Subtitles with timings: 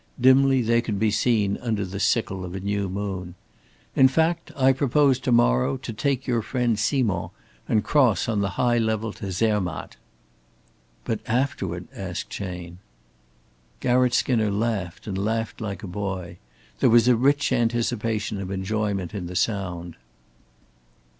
[0.19, 3.35] Dimly they could be seen under the sickle of a new moon.
[3.95, 7.29] "In fact, I propose to morrow to take your friend Simond
[7.69, 9.97] and cross on the high level to Zermatt."
[11.05, 12.79] "But afterward?" asked Chayne.
[13.79, 16.39] Garratt Skinner laughed and laughed like a boy.
[16.79, 19.97] There was a rich anticipation of enjoyment in the sound.